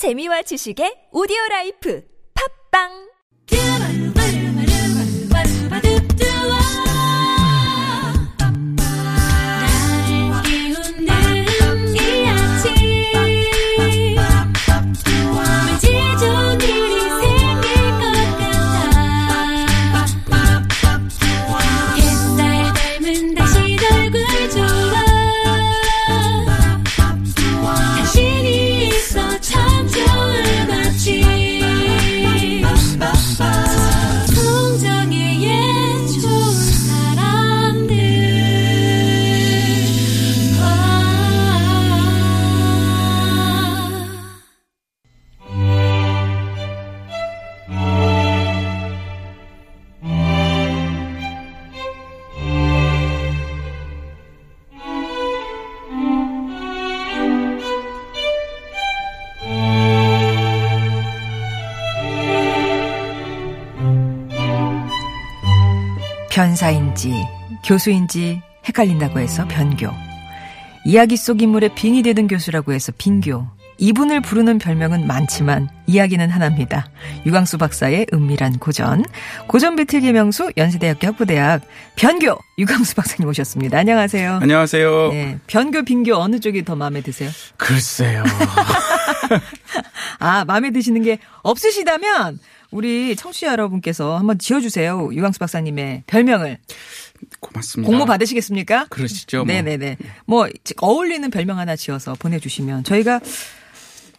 [0.00, 2.00] 재미와 지식의 오디오 라이프.
[2.32, 3.09] 팝빵
[66.40, 67.12] 변사인지
[67.66, 69.90] 교수인지 헷갈린다고 해서 변교.
[70.86, 73.46] 이야기 속 인물의 빙이 되는 교수라고 해서 빙교.
[73.76, 76.88] 이분을 부르는 별명은 많지만 이야기는 하나입니다.
[77.26, 79.04] 유광수 박사의 은밀한 고전.
[79.48, 81.60] 고전 배틀 개명수 연세대학교 학부대학
[81.96, 83.76] 변교 유광수 박사님 오셨습니다.
[83.76, 84.38] 안녕하세요.
[84.40, 85.08] 안녕하세요.
[85.12, 87.28] 네, 변교 빙교 어느 쪽이 더 마음에 드세요?
[87.58, 88.24] 글쎄요.
[90.18, 92.38] 아, 마음에 드시는 게 없으시다면
[92.70, 95.10] 우리 청취자 여러분께서 한번 지어주세요.
[95.12, 96.58] 유광수 박사님의 별명을.
[97.40, 97.90] 고맙습니다.
[97.90, 98.86] 공모 받으시겠습니까?
[98.90, 99.38] 그러시죠.
[99.38, 99.46] 뭐.
[99.46, 99.96] 네네네.
[100.26, 100.48] 뭐,
[100.80, 103.20] 어울리는 별명 하나 지어서 보내주시면 저희가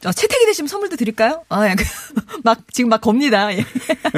[0.04, 1.44] 어, 채택이 되시면 선물도 드릴까요?
[1.50, 1.86] 아, 약간
[2.44, 3.54] 막, 지금 막 겁니다.
[3.56, 3.64] 예.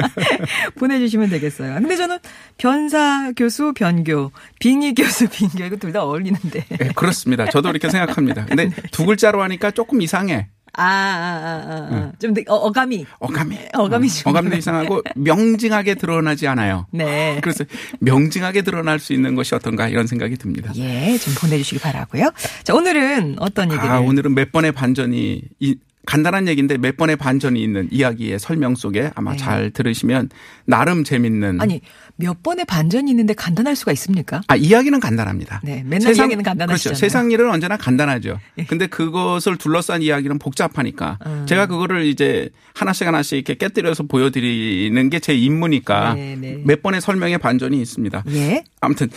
[0.76, 1.74] 보내주시면 되겠어요.
[1.74, 2.18] 근데 저는
[2.56, 6.64] 변사 교수, 변교, 빙의 교수, 빙교, 이거 둘 다 어울리는데.
[6.68, 7.46] 네, 그렇습니다.
[7.50, 8.46] 저도 이렇게 생각합니다.
[8.46, 10.48] 근데 두 글자로 하니까 조금 이상해.
[10.76, 12.12] 아, 아, 아, 아, 아.
[12.18, 13.06] 좀, 어, 어감이.
[13.18, 13.58] 어감이.
[13.72, 14.30] 어감이 좀.
[14.30, 16.86] 어감도 이상하고 명징하게 드러나지 않아요.
[16.90, 17.38] 네.
[17.42, 17.64] 그래서
[18.00, 20.72] 명징하게 드러날 수 있는 것이 어떤가 이런 생각이 듭니다.
[20.76, 22.30] 예, 좀 보내주시기 바라고요.
[22.64, 23.88] 자, 오늘은 어떤 얘기를.
[23.88, 25.76] 아, 오늘은 몇 번의 반전이 이
[26.06, 29.36] 간단한 얘기인데 몇 번의 반전이 있는 이야기의 설명 속에 아마 네.
[29.38, 30.30] 잘 들으시면
[30.64, 31.80] 나름 재밌는 아니,
[32.16, 34.42] 몇 번의 반전이 있는데 간단할 수가 있습니까?
[34.46, 35.60] 아, 이야기는 간단합니다.
[35.64, 36.92] 네, 맨날 이야기는 간단하시잖아요.
[36.92, 36.94] 그렇죠.
[36.94, 38.38] 세상 일은 언제나 간단하죠.
[38.58, 38.64] 예.
[38.64, 41.46] 근데 그것을 둘러싼 이야기는 복잡하니까 음.
[41.48, 46.60] 제가 그거를 이제 하나씩 하나씩 이렇게 깨뜨려서 보여드리는 게 제 임무니까 네, 네.
[46.64, 48.24] 몇 번의 설명의 반전이 있습니다.
[48.34, 48.62] 예.
[48.80, 49.08] 아무튼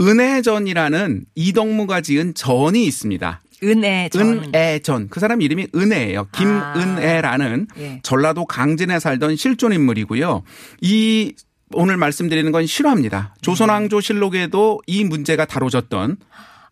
[0.00, 3.40] 은혜전이라는 이덕무가 지은 전이 있습니다.
[3.62, 4.44] 은혜 전.
[4.44, 5.08] 은혜전.
[5.08, 6.28] 그 사람 이름이 은혜예요.
[6.32, 8.00] 김은혜라는 예.
[8.02, 10.42] 전라도 강진에 살던 실존 인물이고요.
[10.80, 11.34] 이
[11.74, 13.34] 오늘 말씀드리는 건 실화입니다.
[13.40, 16.18] 조선왕조 실록에도 이 문제가 다뤄졌던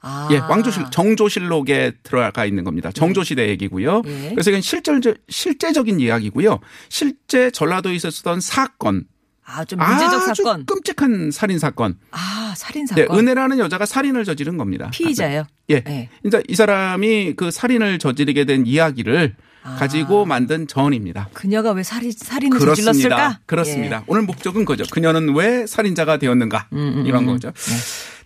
[0.03, 0.29] 아.
[0.31, 2.91] 예, 왕조실 정조실록에 들어가 있는 겁니다.
[2.91, 4.03] 정조시대 얘기고요.
[4.07, 4.31] 예.
[4.31, 4.93] 그래서 이건 실제
[5.29, 6.61] 실제적인 이야기고요.
[6.89, 9.05] 실제 전라도에 있었던 사건.
[9.53, 10.65] 아, 좀 문제적 아주 사건.
[10.67, 11.97] 끔찍한 살인 사건.
[12.13, 13.19] 아, 살인 네, 사건.
[13.19, 14.91] 은혜라는 여자가 살인을 저지른 겁니다.
[14.93, 15.45] 피의자예요.
[15.71, 15.81] 예.
[15.83, 16.09] 네.
[16.25, 19.77] 이제 이 사람이 그 살인을 저지르게 된 이야기를 아.
[19.77, 21.29] 가지고 만든 전입니다.
[21.33, 23.41] 그녀가 왜 살인 살인을 저질렀을까?
[23.47, 23.99] 그렇습니다.
[23.99, 24.05] 예.
[24.07, 24.85] 오늘 목적은 그죠.
[24.91, 27.53] 그녀는 왜 살인자가 되었는가 음, 이런 거죠.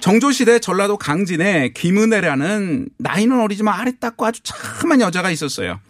[0.00, 5.80] 정조시대 전라도 강진에 김은혜라는 나이는 어리지만 아래 닦고 아주 참한 여자가 있었어요.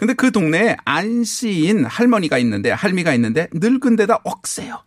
[0.00, 4.82] 근데 그 동네에 안 씨인 할머니가 있는데 할미가 있는데 늙은 데다 억세요.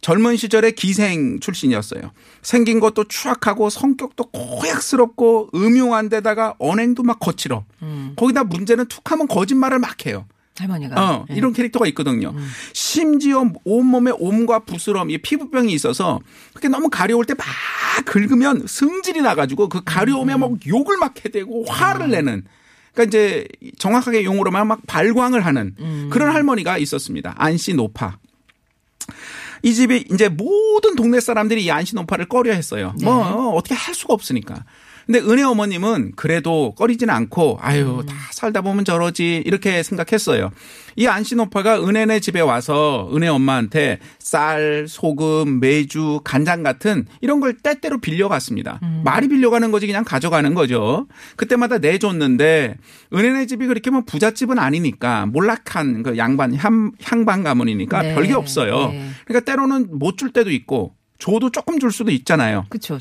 [0.00, 2.10] 젊은 시절에 기생 출신이었어요.
[2.40, 7.64] 생긴 것도 추악하고 성격도 고약스럽고 음흉한 데다가 언행도 막 거칠어.
[7.82, 8.14] 음.
[8.16, 10.24] 거기다 문제는 툭하면 거짓말을 막 해요.
[10.58, 10.94] 할머니가.
[10.98, 11.34] 어, 예.
[11.34, 12.34] 이런 캐릭터가 있거든요.
[12.72, 16.20] 심지어 온몸에 옴과 부스럼, 이 피부병이 있어서
[16.54, 17.44] 그렇게 너무 가려울 때 막
[18.06, 22.44] 긁으면 승질이 나가지고 그 가려움에 막 욕을 막 해대고 화를 내는.
[22.96, 23.46] 그러니까 이제
[23.78, 25.74] 정확하게 용어로 말하면 막 발광을 하는
[26.10, 27.34] 그런 할머니가 있었습니다.
[27.36, 28.18] 안씨 노파.
[29.62, 32.94] 이 집이 이제 모든 동네 사람들이 이 안씨 노파를 꺼려 했어요.
[33.02, 34.64] 뭐 어떻게 할 수가 없으니까.
[35.06, 40.50] 근데 은혜 어머님은 그래도 꺼리진 않고 아유 다 살다 보면 저러지 이렇게 생각했어요.
[40.96, 47.98] 이 안씨노파가 은혜네 집에 와서 은혜 엄마한테 쌀, 소금, 메주, 간장 같은 이런 걸 때때로
[48.00, 48.80] 빌려갔습니다.
[49.04, 51.06] 말이 빌려가는 거지 그냥 가져가는 거죠.
[51.36, 52.76] 그때마다 내줬는데
[53.14, 58.14] 은혜네 집이 그렇게 뭐 부잣집은 아니니까 몰락한 그 양반 향, 향방 가문이니까 네.
[58.14, 58.88] 별게 없어요.
[58.88, 59.10] 네.
[59.24, 62.64] 그러니까 때로는 못 줄 때도 있고 줘도 조금 줄 수도 있잖아요.
[62.70, 62.98] 그렇죠.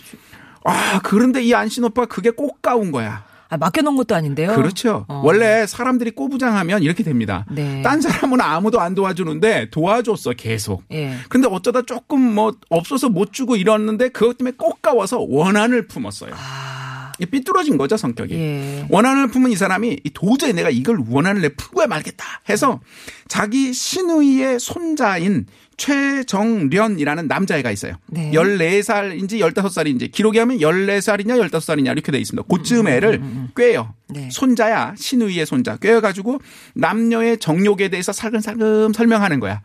[0.65, 3.23] 아, 그런데 이 안신 오빠 그게 꼭 까운 거야.
[3.47, 4.55] 아, 맡겨놓은 것도 아닌데요.
[4.55, 5.05] 그렇죠.
[5.07, 5.21] 어.
[5.23, 7.45] 원래 사람들이 꼬부장하면 이렇게 됩니다.
[7.51, 7.81] 네.
[7.83, 10.83] 딴 사람은 아무도 안 도와주는데 도와줬어, 계속.
[10.91, 11.13] 예.
[11.29, 16.31] 근데 어쩌다 조금 뭐 없어서 못 주고 이랬는데 그것 때문에 꼭 까워서 원한을 품었어요.
[16.33, 16.74] 아,
[17.19, 18.33] 삐뚤어진 거죠 성격이.
[18.33, 18.87] 예.
[18.89, 22.81] 원한을 품은 이 사람이 이 도저히 내가 이걸 원한을 내 풀고야 말겠다 해서
[23.27, 25.45] 자기 시누이의 손자인
[25.77, 27.95] 최정련이라는 남자애가 있어요.
[28.07, 28.31] 네.
[28.31, 32.47] 14살인지 15살인지 기록에 하면 14살이냐 15살이냐 이렇게 돼 있습니다.
[32.47, 33.21] 그쯤 애를
[33.55, 33.93] 꿰요.
[34.07, 34.29] 네.
[34.31, 36.39] 손자야 시누이의 손자 꿰어가지고
[36.75, 39.61] 남녀의 정욕에 대해서 살금살금 설명하는 거야.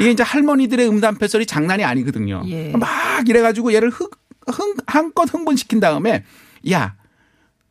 [0.00, 2.42] 이게 이제 할머니들의 음담패설이 장난이 아니거든요.
[2.46, 2.72] 예.
[2.72, 4.08] 막 이래가지고 얘를 흥,
[4.48, 6.24] 흥, 한껏 흥분시킨 다음에
[6.70, 6.96] 야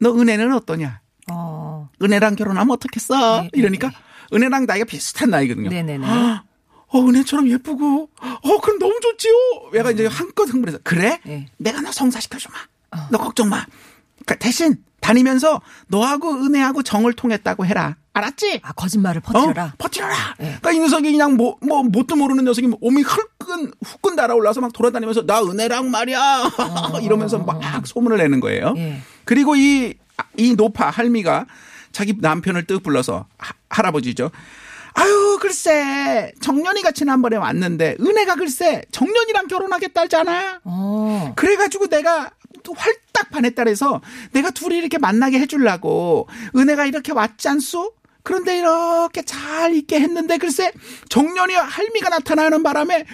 [0.03, 0.99] 너 은혜는 어떠냐?
[1.31, 1.89] 어.
[2.01, 3.43] 은혜랑 결혼하면 어떻겠어?
[3.43, 3.89] 네, 이러니까
[4.33, 5.69] 은혜랑 나이가 비슷한 나이거든요.
[5.69, 6.05] 네네네.
[6.05, 9.33] 어, 은혜처럼 예쁘고, 어, 그럼 너무 좋지요?
[9.75, 11.19] 얘가 이제 한껏 흥분해서, 그래?
[11.23, 11.47] 네.
[11.57, 12.55] 내가 너 성사시켜주마.
[13.09, 13.65] 너 걱정 마.
[14.23, 17.97] 그러니까 대신 다니면서 너하고 은혜하고 정을 통했다고 해라.
[18.13, 18.61] 알았지?
[18.63, 19.65] 아, 거짓말을 퍼뜨려라.
[19.65, 19.71] 어?
[19.77, 20.15] 버티려라.
[20.39, 20.45] 네.
[20.45, 25.25] 그러니까 이 녀석이 그냥 뭐, 뭐, 뭣도 모르는 녀석이 몸이 흘끈, 후끈 달아올라서 막 돌아다니면서
[25.25, 26.51] 나 은혜랑 말이야.
[27.03, 28.67] 이러면서 막 소문을 내는 거예요.
[28.67, 28.73] 어.
[28.77, 29.01] 예.
[29.25, 29.95] 그리고 이,
[30.37, 31.47] 이 노파, 할미가
[31.91, 34.31] 자기 남편을 뜩 불러서 하, 할아버지죠.
[34.95, 40.61] 아유, 글쎄, 정년이가 지난번에 왔는데, 은혜가 글쎄, 정년이랑 결혼하겠다 했잖아.
[40.63, 41.33] 어.
[41.35, 44.01] 그래가지고 내가 또 활딱 반했다 그래서
[44.31, 47.93] 내가 둘이 이렇게 만나게 해주려고 은혜가 이렇게 왔지 않소?
[48.23, 50.71] 그런데 이렇게 잘 있게 했는데 글쎄
[51.09, 53.05] 정년이 할미가 나타나는 바람에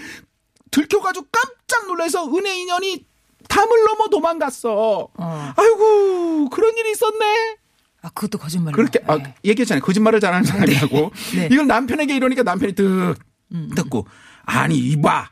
[0.69, 3.05] 들켜가지고 깜짝 놀라서 은혜 인연이
[3.47, 5.09] 담을 넘어 도망갔어.
[5.17, 5.53] 어.
[5.57, 7.57] 아이고 그런 일이 있었네.
[8.01, 8.75] 아, 그것도 거짓말로.
[8.75, 9.33] 그렇게 아, 네.
[9.43, 9.81] 얘기했잖아요.
[9.83, 11.11] 거짓말을 잘하는 사람이라고.
[11.35, 11.49] 네.
[11.51, 13.15] 이걸 남편에게 이러니까 남편이 득
[13.75, 14.05] 듣고
[14.43, 15.29] 아니 이봐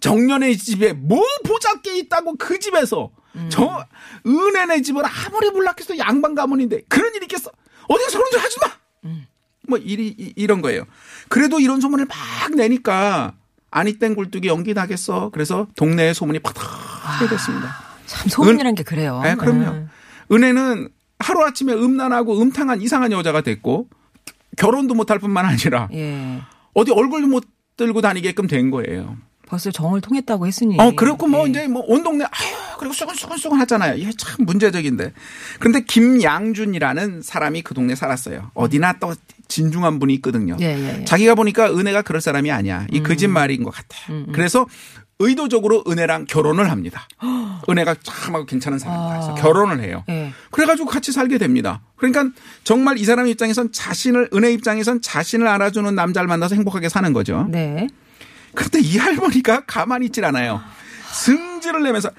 [0.00, 3.10] 정년의 집에 뭐 보잘게 있다고 그 집에서
[3.48, 3.84] 저
[4.26, 7.50] 은혜네 집은 아무리 불락해서 양반 가문인데 그런 일이 있겠어
[7.88, 9.10] 어디서 그런 줄 하지 마.
[9.66, 10.84] 뭐 이리 이- 이런 거예요.
[11.28, 12.16] 그래도 이런 소문을 막
[12.54, 13.34] 내니까
[13.70, 15.30] 아니 땡 굴뚝이 연기 나겠어.
[15.30, 17.74] 그래서 동네에 소문이 파닥하게 됐습니다.
[18.06, 19.20] 참 소문이란 게 그래요.
[19.22, 19.70] 네, 그럼요.
[19.70, 19.90] 음.
[20.30, 20.88] 은혜는
[21.18, 23.88] 하루 아침에 음란하고 음탕한 이상한 여자가 됐고
[24.56, 26.40] 결혼도 못할 뿐만 아니라 예.
[26.74, 27.44] 어디 얼굴도 못
[27.76, 29.16] 들고 다니게끔 된 거예요.
[29.46, 30.76] 벌써 정을 통했다고 했으니.
[30.80, 31.50] 어, 그렇고 뭐 예.
[31.50, 33.94] 이제 뭐 온 동네 아유, 그리고 수근수근수근 하잖아요.
[33.96, 35.12] 이게 참 문제적인데.
[35.58, 38.50] 그런데 김양준이라는 사람이 그 동네 살았어요.
[38.54, 39.14] 어디나 또
[39.48, 40.56] 진중한 분이 있거든요.
[40.60, 41.04] 예, 예, 예.
[41.04, 42.86] 자기가 보니까 은혜가 그럴 사람이 아니야.
[42.90, 44.26] 이 거짓말인 것 같아요.
[44.32, 44.66] 그래서
[45.20, 47.06] 의도적으로 은혜랑 결혼을 합니다.
[47.68, 49.08] 은혜가 참하고 괜찮은 사람이다.
[49.10, 49.34] 그래서 아.
[49.34, 50.02] 결혼을 해요.
[50.08, 50.32] 예.
[50.50, 51.82] 그래가지고 같이 살게 됩니다.
[51.96, 52.26] 그러니까
[52.64, 57.46] 정말 이 사람 입장에선 자신을 은혜 입장에선 자신을 알아주는 남자를 만나서 행복하게 사는 거죠.
[57.50, 57.86] 네.
[58.54, 60.62] 그런데 이 할머니가 가만히 있질 않아요.
[61.12, 62.10] 승질을 내면서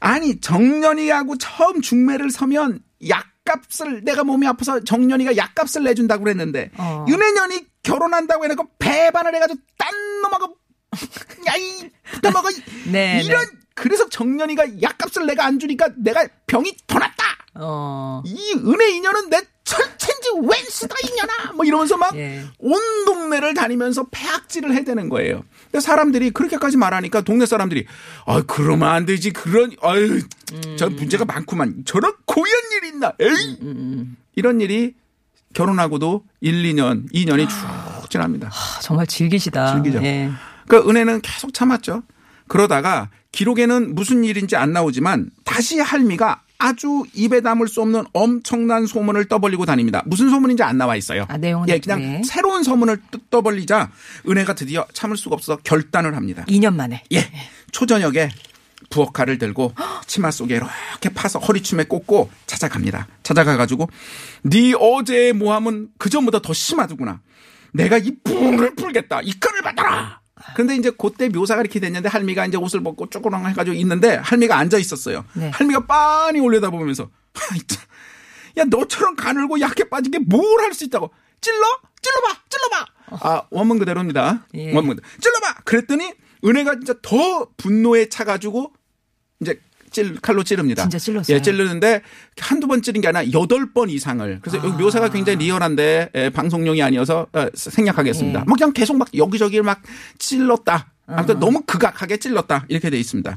[0.00, 7.04] 아니 정년이하고 처음 중매를 서면 약값을 내가 몸이 아파서 정년이가 약값을 내준다고 그랬는데 어.
[7.08, 9.90] 윤혜년이 결혼한다고 해놓고 배반을 해가지고 딴
[10.22, 10.56] 놈하고
[11.46, 11.90] 야이
[12.22, 12.48] 놈하고
[12.90, 13.50] 네, 이런 네.
[13.74, 17.24] 그래서 정년이가 약값을 내가 안 주니까 내가 병이 더 났다.
[17.54, 18.22] 어.
[18.24, 22.44] 이 은혜 인연은 내 철체인지 웬 수다 인연아 뭐 이러면서 막온 예.
[23.06, 25.44] 동네를 다니면서 폐악질을 해대는 거예요.
[25.64, 27.86] 근데 사람들이 그렇게까지 말하니까 동네 사람들이
[28.26, 30.20] 아 그러면 안 되지 그런 아유
[30.76, 34.94] 저 문제가 많구만 저런 고연 일 있나 에이 이런 일이
[35.54, 38.48] 결혼하고도 1, 2년 2년이 쭉 지납니다.
[38.48, 39.74] 아, 정말 즐기시다.
[39.74, 40.02] 즐기죠.
[40.02, 40.30] 예.
[40.68, 42.02] 그 은혜는 계속 참았죠.
[42.48, 49.24] 그러다가 기록에는 무슨 일인지 안 나오지만 다시 할미가 아주 입에 담을 수 없는 엄청난 소문을
[49.26, 50.02] 떠벌리고 다닙니다.
[50.06, 51.26] 무슨 소문인지 안 나와 있어요.
[51.28, 52.22] 아, 내용은 예, 그냥 네.
[52.24, 53.90] 새로운 소문을 떠- 떠벌리자
[54.28, 56.44] 은혜가 드디어 참을 수가 없어서 결단을 합니다.
[56.48, 57.02] 2년 만에.
[57.12, 57.30] 예.
[57.72, 58.30] 초저녁에
[58.90, 59.74] 부엌칼을 들고
[60.06, 63.08] 치마 속에 이렇게 파서 허리춤에 꽂고 찾아갑니다.
[63.22, 63.88] 찾아가가지고
[64.42, 67.20] 네 어제의 모함은 그전보다 더 심하더구나.
[67.72, 69.22] 내가 이 불을 풀겠다.
[69.22, 70.20] 이 칼을 받아라.
[70.54, 74.78] 그런데 이제 그때 묘사가 이렇게 됐는데 할미가 이제 옷을 벗고 쪼그랑 해가지고 있는데 할미가 앉아
[74.78, 75.24] 있었어요.
[75.34, 75.50] 네.
[75.50, 77.10] 할미가 빤히 올려다보면서.
[78.58, 81.56] 야 너처럼 가늘고 약해 빠진 게 뭘 할 수 있다고 찔러
[82.02, 82.86] 찔러봐 찔러봐
[83.28, 84.74] 아 원문 그대로입니다 예.
[84.74, 86.12] 원문 그대로 찔러봐 그랬더니
[86.44, 88.72] 은혜가 진짜 더 분노에 차가지고
[89.40, 89.58] 이제
[89.92, 90.82] 찔 칼로 찌릅니다.
[90.82, 91.36] 진짜 찔렀어요.
[91.36, 92.02] 예 찌르는데
[92.40, 94.40] 한두 번 찌른 게 아니라 여덟 번 이상을.
[94.42, 98.40] 그래서 여기 묘사가 굉장히 리얼한데 예, 방송용이 아니어서 어, 생략하겠습니다.
[98.40, 98.44] 예.
[98.44, 99.80] 뭐 그냥 계속 막 여기저기 막
[100.18, 100.88] 찔렀다.
[101.06, 102.64] 아무튼 너무 극악하게 찔렀다.
[102.68, 103.36] 이렇게 돼 있습니다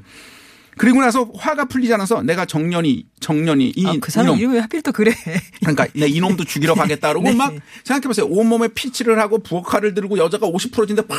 [0.78, 4.60] 그리고 나서 화가 풀리지 않아서 내가 정년이 정년이 이 아, 그 사람 이놈 이름이 왜
[4.60, 5.14] 하필 또 그래.
[5.62, 7.36] 그러니까 내 이놈도 죽이러 가겠다 그러고 네.
[7.36, 7.54] 막
[7.84, 11.18] 생각해보세요 온몸에 피치를 하고 부엌칼을 들고 여자가 옷이 풀어진데 팍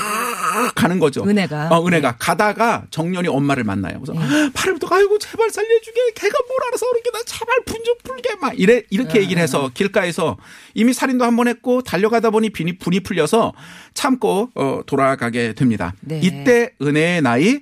[0.75, 1.25] 가는 거죠.
[1.27, 1.69] 은혜가.
[1.71, 4.01] 어, 은혜가 가다가 정년이 엄마를 만나요.
[4.01, 4.13] 그래서
[4.53, 8.59] 팔을 붙고 아이고 제발 살려주게 걔가 뭘 알아서 그렇게 나 제발 분 좀 풀게 막
[8.59, 10.37] 이래 이렇게 얘기를 해서 길가에서
[10.75, 13.53] 이미 살인도 한 번 했고 달려가다 보니 분이 분이 풀려서
[13.95, 15.95] 참고 어, 돌아가게 됩니다.
[16.01, 16.19] 네.
[16.23, 17.61] 이때 은혜의 나이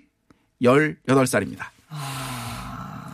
[0.63, 1.74] 18살입니다.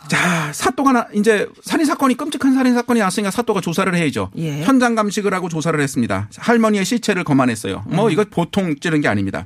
[0.09, 4.31] 자, 사또가 나, 이제 살인 사건이 끔찍한 살인 사건이 났으니까 사또가 조사를 해야죠.
[4.39, 4.63] 예.
[4.65, 6.29] 현장 감식을 하고 조사를 했습니다.
[6.37, 7.85] 할머니의 시체를 검안했어요.
[7.87, 8.11] 뭐 음.
[8.11, 9.45] 이거 보통 찌른 게 아닙니다.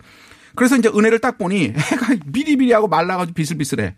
[0.54, 3.94] 그래서 이제 은혜를 딱 보니 해가 비리비리하고 말라가지고 비슬비슬해.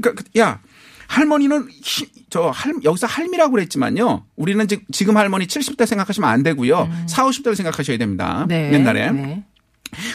[0.00, 0.60] 그러니까 그- 야
[1.08, 4.24] 할머니는 히- 저 할, 여기서 할미라고 그랬지만요.
[4.36, 6.88] 우리는 지- 지금 할머니 70대 생각하시면 안 되고요.
[7.08, 8.42] 4, 50대를 생각하셔야 됩니다.
[8.44, 8.48] 음.
[8.48, 8.72] 네.
[8.72, 9.10] 옛날에.
[9.10, 9.44] 네.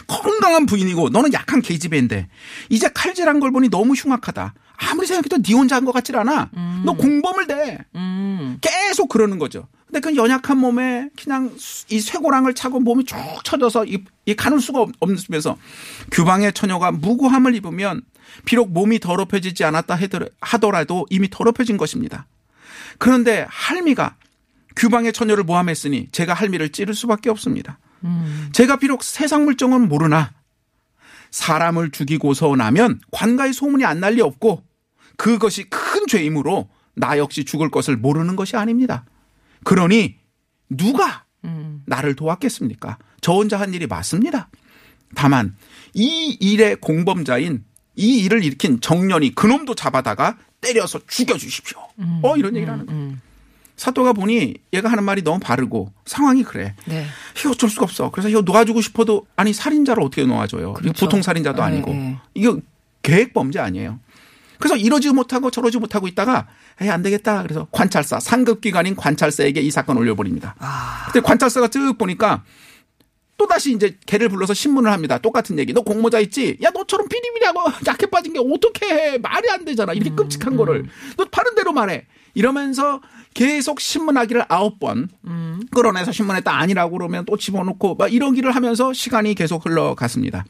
[0.07, 2.27] 건강한 부인이고 너는 약한 계집애인데
[2.69, 4.53] 이제 칼질한 걸 보니 너무 흉악하다.
[4.77, 6.49] 아무리 생각해도 네 혼자 한 것 같질 않아.
[6.83, 7.77] 너 공범을 대.
[7.95, 8.57] 음.
[8.61, 9.67] 계속 그러는 거죠.
[9.85, 14.61] 근데 그 연약한 몸에 그냥 수- 이 쇠고랑을 차고 몸이 쭉 쳐져서 이, 이 가눌
[14.61, 15.57] 수가 없- 없으면서
[16.11, 18.01] 규방의 처녀가 무고함을 입으면
[18.45, 19.97] 비록 몸이 더럽혀지지 않았다
[20.39, 22.25] 하더라도 이미 더럽혀진 것입니다.
[22.97, 24.15] 그런데 할미가
[24.77, 27.77] 규방의 처녀를 모함했으니 제가 할미를 찌를 수밖에 없습니다.
[28.51, 30.31] 제가 비록 세상 물정은 모르나
[31.31, 34.63] 사람을 죽이고서 나면 관가의 소문이 안 날리 없고
[35.17, 39.05] 그것이 큰 죄이므로 나 역시 죽을 것을 모르는 것이 아닙니다.
[39.63, 40.17] 그러니
[40.69, 41.25] 누가
[41.85, 42.97] 나를 도왔겠습니까?
[43.21, 44.49] 저 혼자 한 일이 맞습니다.
[45.15, 45.55] 다만
[45.93, 47.63] 이 일의 공범자인
[47.95, 51.79] 이 일을 일으킨 정년이 그놈도 잡아다가 때려서 죽여주십시오.
[52.23, 53.17] 어 이런 얘기를 하는 거예요.
[53.81, 56.75] 사또가 보니 얘가 하는 말이 너무 바르고 상황이 그래.
[56.85, 57.07] 네.
[57.39, 58.11] 이거 어쩔 수가 없어.
[58.11, 60.73] 그래서 이거 놓아주고 싶어도 아니 살인자를 어떻게 놓아줘요?
[60.73, 61.07] 그렇죠.
[61.07, 62.19] 보통 살인자도 네, 아니고 네.
[62.35, 62.59] 이거
[63.01, 63.99] 계획 범죄 아니에요.
[64.59, 66.47] 그래서 이러지 못하고 저러지 못하고 있다가
[66.79, 67.41] 에이 안 되겠다.
[67.41, 70.53] 그래서 관찰사 상급 기관인 관찰사에게 이 사건 을 올려버립니다.
[70.59, 71.05] 아.
[71.11, 72.43] 근데 관찰사가 쭉 보니까
[73.35, 75.17] 또 다시 이제 걔를 불러서 신문을 합니다.
[75.17, 75.73] 똑같은 얘기.
[75.73, 76.55] 너 공모자 있지?
[76.61, 77.59] 야 너처럼 비리비리하고
[77.89, 79.17] 약해 빠진 게 어떻게 해?
[79.17, 79.93] 말이 안 되잖아.
[79.93, 80.85] 이렇게 끔찍한 거를
[81.17, 82.05] 너 바른 대로 말해.
[82.33, 83.01] 이러면서
[83.33, 85.09] 계속 신문하기를 아홉 번
[85.71, 90.45] 끌어내서 신문했다 아니라고 그러면 또 집어넣고 막 이러기를 하면서 시간이 계속 흘러갔습니다.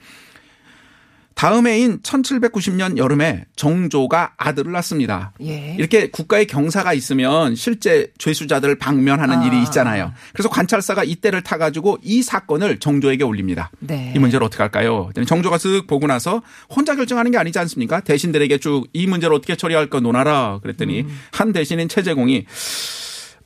[1.33, 5.33] 다음 해인 1790년 여름에 정조가 아들을 낳습니다.
[5.41, 5.75] 예.
[5.79, 9.45] 이렇게 국가의 경사가 있으면 실제 죄수자들을 방면하는 아.
[9.45, 10.13] 일이 있잖아요.
[10.33, 13.71] 그래서 관찰사가 이때를 타가지고 이 사건을 정조에게 올립니다.
[13.79, 14.13] 네.
[14.15, 15.09] 이 문제를 어떻게 할까요?
[15.25, 18.01] 정조가 쓱 보고 나서 혼자 결정하는 게 아니지 않습니까?
[18.01, 20.59] 대신들에게 쭉 이 문제를 어떻게 처리할 까 논하라.
[20.61, 21.19] 그랬더니 음.
[21.31, 22.45] 한 대신인 최재공이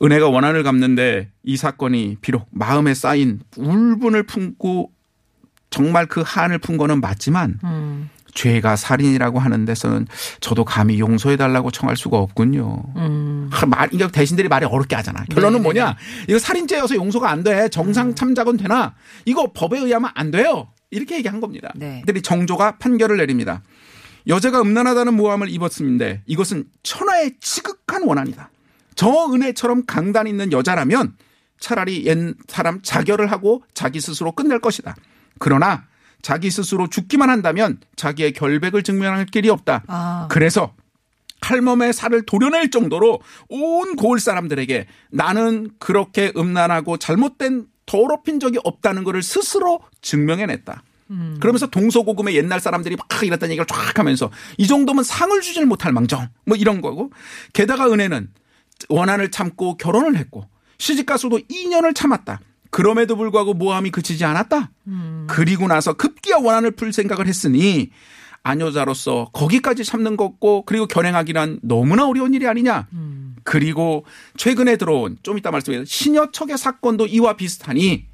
[0.02, 4.90] 은혜가 원한을 갚는데 이 사건이 비록 마음에 쌓인 울분을 품고
[5.70, 8.10] 정말 그 한을 푼 거는 맞지만 음.
[8.34, 10.06] 죄가 살인이라고 하는 데서는
[10.40, 12.84] 저도 감히 용서해 달라고 청할 수가 없군요.
[12.96, 13.48] 음.
[13.50, 15.24] 하, 말, 이게 대신들이 말이 어렵게 하잖아.
[15.30, 15.62] 결론은 네네네.
[15.62, 15.96] 뭐냐?
[16.28, 17.68] 이거 살인죄여서 용서가 안 돼.
[17.68, 18.94] 정상 참작은 되나?
[19.24, 20.68] 이거 법에 의하면 안 돼요.
[20.90, 21.72] 이렇게 얘기한 겁니다.
[21.74, 22.00] 네.
[22.02, 23.62] 그들이 정조가 판결을 내립니다.
[24.28, 28.50] 여자가 음란하다는 모함을 입었음인데 이것은 천하의 지극한 원한이다.
[28.94, 31.14] 저 은혜처럼 강단 있는 여자라면
[31.58, 34.94] 차라리 옛 사람 자결을 하고 자기 스스로 끝낼 것이다.
[35.38, 35.84] 그러나
[36.22, 39.84] 자기 스스로 죽기만 한다면 자기의 결백을 증명할 길이 없다.
[39.86, 40.28] 아.
[40.30, 40.74] 그래서
[41.40, 49.22] 할멈의 살을 도려낼 정도로 온 고을 사람들에게 나는 그렇게 음란하고 잘못된 더럽힌 적이 없다는 것을
[49.22, 50.82] 스스로 증명해냈다.
[51.38, 56.28] 그러면서 동서고금의 옛날 사람들이 막 이랬다는 얘기를 쫙 하면서 이 정도면 상을 주질 못할 망정
[56.44, 57.12] 뭐 이런 거고
[57.52, 58.28] 게다가 은혜는
[58.88, 62.40] 원한을 참고 결혼을 했고 시집가서도 2년을 참았다.
[62.76, 64.70] 그럼에도 불구하고 모함이 그치지 않았다.
[65.28, 67.88] 그리고 나서 급기야 원한을 풀 생각을 했으니
[68.42, 72.86] 아녀자로서 거기까지 참는 것고 그리고 결행하기란 너무나 어려운 일이 아니냐.
[73.44, 74.04] 그리고
[74.36, 78.04] 최근에 들어온 좀 이따 말씀드린 신여 척의 사건도 이와 비슷하니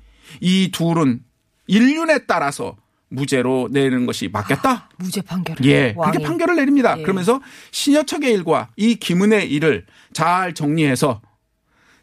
[0.40, 1.24] 이 둘은
[1.66, 2.76] 인륜에 따라서
[3.08, 4.90] 무죄로 내는 것이 맞겠다.
[4.96, 5.66] 무죄 판결을.
[5.66, 6.12] 예, 왕이.
[6.12, 6.94] 그렇게 판결을 내립니다.
[6.98, 7.02] 예.
[7.02, 7.40] 그러면서
[7.72, 11.20] 신여척의 일과 이 김은의 일을 잘 정리해서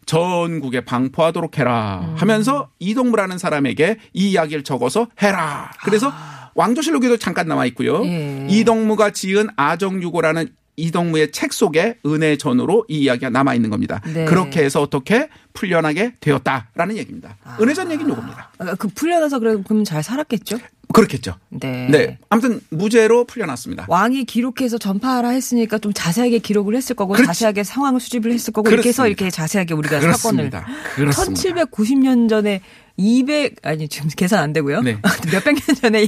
[0.09, 2.15] 전국에 방포하도록 해라 음.
[2.17, 5.71] 하면서 이동무라는 사람에게 이 이야기를 적어서 해라.
[5.83, 6.11] 그래서
[6.55, 7.97] 왕조실록에도 잠깐 나와 있고요.
[7.97, 8.05] 아.
[8.05, 8.47] 예.
[8.49, 10.47] 이동무가 지은 아정유고라는
[10.77, 14.01] 이동무의 책 속에 은혜 전으로 이 이야기가 남아 있는 겁니다.
[14.11, 14.25] 네.
[14.25, 17.37] 그렇게 해서 어떻게 풀려나게 되었다라는 얘기입니다.
[17.61, 18.49] 은혜 전 얘기는 요겁니다.
[18.57, 20.57] 아, 그 풀려나서 그래 그럼 잘 살았겠죠?
[20.91, 21.35] 그렇겠죠.
[21.49, 21.87] 네.
[21.89, 22.17] 네.
[22.29, 23.85] 아무튼 무죄로 풀려났습니다.
[23.87, 27.27] 왕이 기록해서 전파하라 했으니까 좀 자세하게 기록을 했을 거고 그렇지.
[27.27, 29.25] 자세하게 상황을 수집을 했을 거고 이렇게 해서 그렇습니다.
[29.25, 30.61] 이렇게 자세하게 우리가 그렇습니다.
[30.61, 31.65] 사건을 그렇습니다.
[31.65, 32.61] 1790년 전에
[32.99, 34.81] 200 아니 지금 계산 안 되고요.
[34.81, 34.97] 네.
[35.31, 36.07] 몇백 년 전에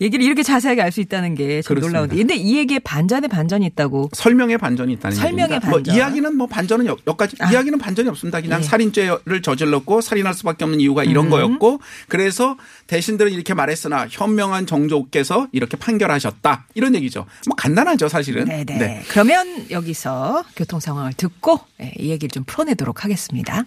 [0.00, 1.86] 얘기를 이렇게 자세하게 알 수 있다는 게좀 그렇습니다.
[2.00, 2.16] 놀라운데.
[2.16, 4.10] 근데 이 얘기에 반전에 반전이 있다고.
[4.12, 5.70] 설명에 반전이 있다는 설명에 얘기입니다.
[5.70, 5.82] 반전.
[5.94, 8.40] 뭐 이야기는 뭐 반전은 여- 여기까지 이야기는 반전이 없습니다.
[8.42, 8.62] 그냥 예.
[8.64, 11.30] 살인죄를 저질렀고 살인할 수밖에 없는 이유가 이런 음.
[11.30, 12.56] 거였고 그래서
[12.88, 17.24] 대신들은 이렇게 말했으나 현명한 정조께서 이렇게 판결하셨다 이런 얘기죠.
[17.46, 18.44] 뭐 간단하죠 사실은.
[18.44, 18.64] 네네.
[18.78, 19.02] 네.
[19.08, 23.64] 그러면 여기서 교통 상황을 듣고 예, 이 얘기를 좀 풀어내도록 하겠습니다.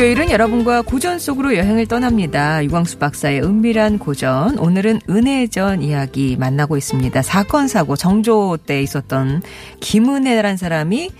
[0.00, 2.64] 목요일은 여러분과 고전 속으로 여행을 떠납니다.
[2.64, 4.58] 유광수 박사의 은밀한 고전.
[4.58, 7.20] 오늘은 은혜전 이야기 만나고 있습니다.
[7.20, 9.42] 사건 사고 정조 때 있었던
[9.80, 11.10] 김은혜라는 사람이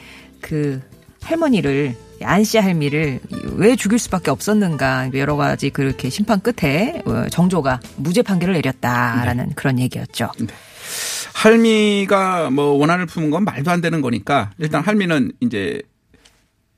[0.40, 0.80] 그
[1.20, 3.20] 할머니를 안씨 할미를
[3.56, 9.78] 왜 죽일 수밖에 없었는가 여러 가지 그렇게 심판 끝에 어, 정조가 무죄 판결을 내렸다라는 그런
[9.78, 10.30] 얘기였죠.
[11.34, 15.82] 할미가 뭐 원한을 품은 건 말도 안 되는 거니까 일단 할미는 이제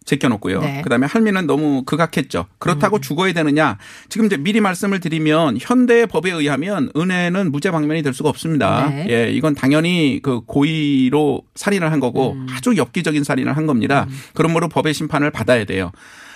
[0.05, 0.61] 제껴놓고요.
[0.61, 0.83] 네.
[0.83, 2.47] 그다음에 할미는 너무 극악했죠.
[2.59, 3.79] 그렇다고 죽어야 되느냐?
[4.09, 8.89] 지금 이제 미리 말씀을 드리면 현대의 법에 의하면 은혜는 무죄 방면이 될 수가 없습니다.
[8.89, 9.07] 네.
[9.09, 14.07] 예, 이건 당연히 그 고의로 살인을 한 거고 아주 엽기적인 살인을 한 겁니다.
[14.35, 15.93] 그러므로 법의 심판을 받아야 돼요.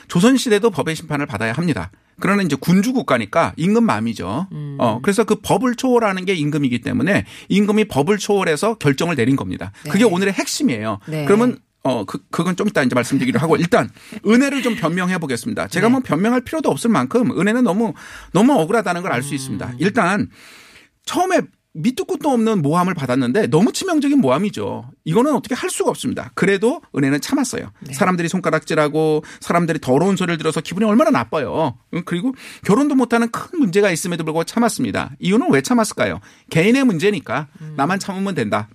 [0.08, 1.90] 조선 시대도 법의 심판을 받아야 합니다.
[2.18, 4.46] 그러나 이제 군주 국가니까 임금 마음이죠.
[4.78, 9.72] 어, 그래서 그 법을 초월하는 게 임금이기 때문에 임금이 법을 초월해서 결정을 내린 겁니다.
[9.84, 10.04] 그게 네.
[10.04, 11.00] 오늘의 핵심이에요.
[11.06, 11.24] 네.
[11.26, 13.88] 그러면 어, 그, 그건 좀 이따 이제 말씀드리기로 하고 일단
[14.26, 15.68] 은혜를 좀 변명해 보겠습니다.
[15.68, 15.92] 제가 네.
[15.92, 17.94] 뭐 변명할 필요도 없을 만큼 은혜는 너무,
[18.32, 19.74] 너무 억울하다는 걸 알수 있습니다.
[19.78, 20.28] 일단
[21.04, 21.42] 처음에
[21.74, 24.90] 밑도 끝도 없는 모함을 받았는데 너무 치명적인 모함이죠.
[25.04, 26.32] 이거는 어떻게 할 수가 없습니다.
[26.34, 27.70] 그래도 은혜는 참았어요.
[27.92, 31.78] 사람들이 손가락질하고 사람들이 더러운 소리를 들어서 기분이 얼마나 나빠요.
[31.94, 35.12] 응, 그리고 결혼도 못하는 큰 문제가 있음에도 불구하고 참았습니다.
[35.20, 36.20] 이유는 왜 참았을까요?
[36.50, 38.68] 개인의 문제니까 나만 참으면 된다.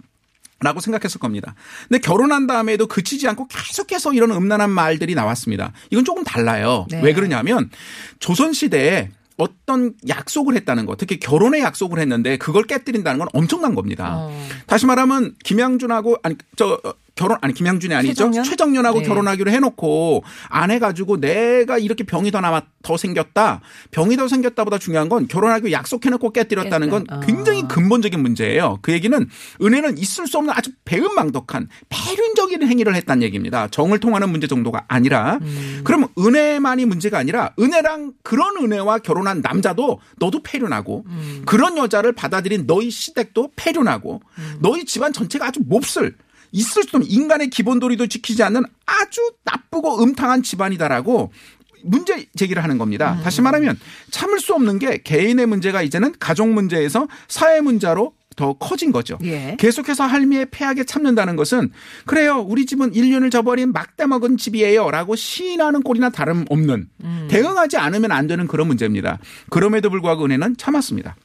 [0.62, 1.56] 라고 생각했을 겁니다.
[1.90, 5.74] 근데 결혼한 다음에도 그치지 않고 계속해서 이런 음란한 말들이 나왔습니다.
[5.90, 6.86] 이건 조금 달라요.
[6.90, 7.02] 네.
[7.02, 7.70] 왜 그러냐면
[8.20, 14.18] 조선시대에 어떤 약속을 했다는 거, 특히 결혼의 약속을 했는데 그걸 깨뜨린다는 건 엄청난 겁니다.
[14.18, 14.48] 어.
[14.68, 18.44] 다시 말하면 김양준하고 아니 저 어, 결혼 아니 김양준이 아니죠 최정연?
[18.44, 18.86] 최정연?
[18.86, 19.08] 하고 네.
[19.08, 23.62] 결혼하기로 해놓고 안 해가지고 내가 이렇게 병이 더 남아 더 생겼다
[23.92, 27.16] 병이 더 생겼다보다 중요한 건 결혼하기로 약속해놓고 깨뜨렸다는 건 깼다.
[27.18, 27.20] 아.
[27.20, 28.80] 굉장히 근본적인 문제예요.
[28.82, 29.30] 그 얘기는
[29.62, 33.68] 은혜는 있을 수 없는 아주 배은망덕한 폐륜적인 행위를 했다는 얘기입니다.
[33.68, 35.82] 정을 통하는 문제 정도가 아니라 음.
[35.84, 41.44] 그러면 은혜만이 문제가 아니라 은혜랑 그런 은혜와 결혼한 남자도 너도 폐륜하고 음.
[41.46, 44.58] 그런 여자를 받아들인 너희 시댁도 폐륜하고 음.
[44.60, 46.16] 너희 집안 전체가 아주 몹쓸
[46.52, 51.32] 있을 수 없는 인간의 기본 도리도 지키지 않는 아주 나쁘고 음탕한 집안이다라고
[51.84, 53.16] 문제 제기를 하는 겁니다.
[53.18, 53.24] 음.
[53.24, 53.80] 다시 말하면
[54.12, 59.18] 참을 수 없는 게 개인의 문제가 이제는 가족 문제에서 사회 문제로 더 커진 거죠.
[59.24, 59.58] 예.
[59.60, 61.70] 계속해서 할미의 폐하게 참는다는 것은
[62.06, 62.40] 그래요.
[62.40, 67.28] 우리 집은 인륜을 저버린 막대 먹은 집이에요라고 시인하는 꼴이나 다름없는 음.
[67.30, 69.20] 대응하지 않으면 안 되는 그런 문제입니다.
[69.50, 71.16] 그럼에도 불구하고 은혜는 참았습니다.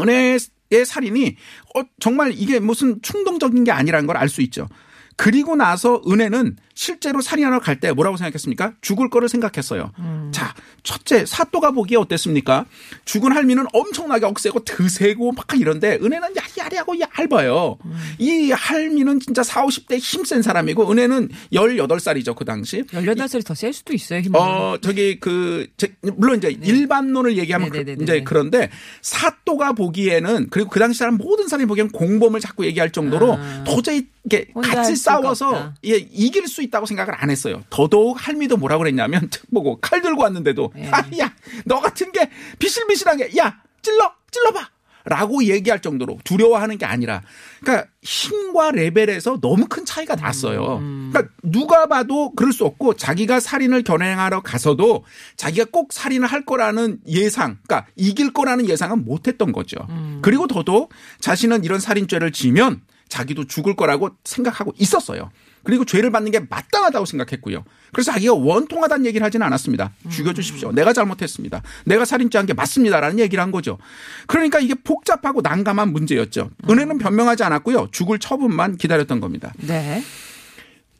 [0.00, 0.40] 은혜의
[0.84, 1.36] 살인이
[1.76, 4.68] 어, 정말 이게 무슨 충동적인 게 아니라는 걸 알 수 있죠.
[5.16, 8.74] 그리고 나서 은혜는 실제로 살인하러 갈 때 뭐라고 생각했습니까?
[8.80, 9.92] 죽을 거를 생각했어요.
[10.32, 12.66] 자, 첫째, 사또가 보기에 어땠습니까?
[13.04, 17.78] 죽은 할미는 엄청나게 억세고 드세고 막 이런데 은혜는 야리야리하고 얇아요.
[18.18, 22.82] 이 할미는 진짜 4, 50대 힘센 사람이고 은혜는 18살이죠, 그 당시.
[22.84, 24.38] 18살이 더 셀 수도 있어요, 힘은.
[24.40, 28.02] 어, 저기 그, 제- 물론 이제 일반론을 얘기하면 그-.
[28.02, 28.70] 이제 그런데
[29.02, 33.64] 사또가 보기에는 그리고 그 당시 사람 모든 사람이 보기엔 공범을 자꾸 얘기할 정도로 아.
[33.64, 35.74] 도저히 이게 같이 싸워서.
[35.84, 37.62] 예, 이길 수 있다고 생각을 안 했어요.
[37.70, 40.88] 더더욱 할미도 뭐라고 그랬냐면 보고 칼 들고 왔는데도 예.
[40.90, 44.70] 아, 야, 너 같은 게 비실비실하게 야, 찔러, 찔러봐.
[45.06, 47.20] 라고 얘기할 정도로 두려워하는 게 아니라
[47.60, 50.78] 그러니까 힘과 레벨에서 너무 큰 차이가 났어요.
[50.78, 55.04] 음, 그러니까 누가 봐도 그럴 수 없고 자기가 살인을 겨냥하러 가서도
[55.36, 59.76] 자기가 꼭 살인을 할 거라는 예상, 그러니까 이길 거라는 예상은 못 했던 거죠.
[59.90, 60.20] 음.
[60.22, 65.30] 그리고 더더욱 자신은 이런 살인죄를 지면 자기도 죽을 거라고 생각하고 있었어요.
[65.64, 67.64] 그리고 죄를 받는 게 마땅하다고 생각했고요.
[67.92, 69.92] 그래서 자기가 원통하다는 얘기를 하지는 않았습니다.
[70.10, 70.72] 죽여주십시오.
[70.72, 71.62] 내가 잘못했습니다.
[71.84, 73.78] 내가 살인죄한 게 맞습니다라는 얘기를 한 거죠.
[74.26, 76.50] 그러니까 이게 복잡하고 난감한 문제였죠.
[76.68, 77.88] 은혜는 변명하지 않았고요.
[77.92, 79.52] 죽을 처분만 기다렸던 겁니다.
[79.58, 80.02] 네.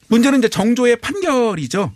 [0.07, 1.91] 문제는 이제 정조의 판결이죠.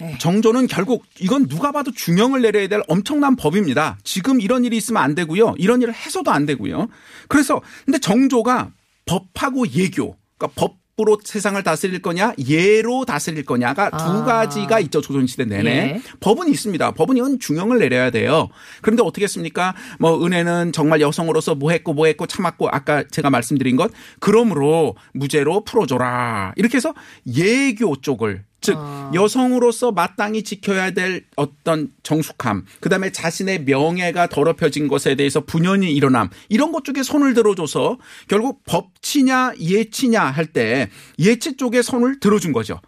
[0.00, 0.16] 네.
[0.18, 3.98] 정조는 결국 이건 누가 봐도 중형을 내려야 될 엄청난 법입니다.
[4.04, 5.54] 지금 이런 일이 있으면 안 되고요.
[5.58, 6.88] 이런 일을 해서도 안 되고요.
[7.26, 8.70] 그래서 근데 정조가
[9.06, 14.24] 법하고 예교, 그러니까 법 으로 세상을 다스릴 거냐, 예로 다스릴 거냐가 두 아.
[14.24, 15.00] 가지가 있죠.
[15.00, 15.70] 조선시대 내내.
[15.70, 16.02] 예.
[16.18, 16.90] 법은 있습니다.
[16.92, 18.48] 법은 이건 중형을 내려야 돼요.
[18.82, 19.74] 그런데 어떻게 했습니까?
[20.00, 25.62] 뭐 은혜는 정말 여성으로서 뭐 했고 뭐 했고 참았고 아까 제가 말씀드린 것 그러므로 무죄로
[25.62, 26.54] 풀어줘라.
[26.56, 26.94] 이렇게 해서
[27.26, 29.12] 예교 쪽을 즉 아.
[29.14, 36.72] 여성으로서 마땅히 지켜야 될 어떤 정숙함, 그다음에 자신의 명예가 더럽혀진 것에 대해서 분연히 일어남 이런
[36.72, 42.80] 것 쪽에 손을 들어줘서 결국 법치냐 예치냐 할 때 예치 쪽에 손을 들어준 거죠.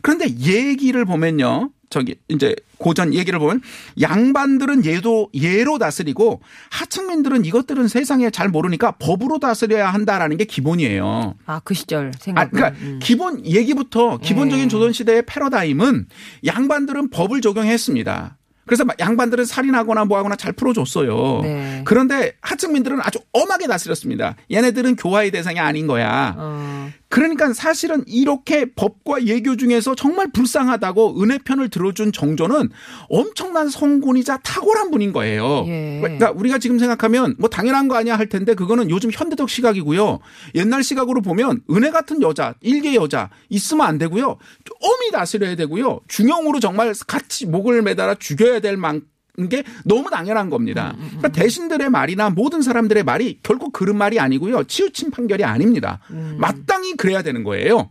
[0.00, 1.70] 그런데 얘기를 보면요.
[1.92, 3.60] 저기 이제 고전 얘기를 보면
[4.00, 11.34] 양반들은 예도 예로 다스리고 하층민들은 이것들은 세상에 잘 모르니까 법으로 다스려야 한다라는 게 기본이에요.
[11.44, 12.40] 아, 그 시절 생각.
[12.40, 14.68] 아, 그러니까 기본 얘기부터 기본적인 예.
[14.68, 16.06] 조선 시대의 패러다임은
[16.46, 18.38] 양반들은 법을 적용했습니다.
[18.64, 21.40] 그래서 막 양반들은 살인하거나 뭐하거나 잘 풀어줬어요.
[21.42, 21.82] 네.
[21.84, 24.36] 그런데 하층민들은 아주 엄하게 다스렸습니다.
[24.50, 26.34] 얘네들은 교화의 대상이 아닌 거야.
[26.38, 32.70] 어, 그러니까 사실은 이렇게 법과 예교 중에서 정말 불쌍하다고 은혜 편을 들어준 정조는
[33.10, 35.66] 엄청난 성군이자 탁월한 분인 거예요.
[35.66, 36.00] 예.
[36.02, 40.20] 그러니까 우리가 지금 생각하면 뭐 당연한 거 아니야 할 텐데 그거는 요즘 현대적 시각이고요.
[40.54, 44.38] 옛날 시각으로 보면 은혜 같은 여자, 일개 여자 있으면 안 되고요.
[44.80, 46.00] 엄히 다스려야 되고요.
[46.08, 49.11] 중형으로 정말 같이 목을 매달아 죽여야 될 만큼
[49.48, 50.94] 게 너무 당연한 겁니다.
[50.98, 54.64] 그러니까 대신들의 말이나 모든 사람들의 말이 결국 그런 말이 아니고요.
[54.64, 56.00] 치우친 판결이 아닙니다.
[56.36, 57.90] 마땅히 그래야 되는 거예요.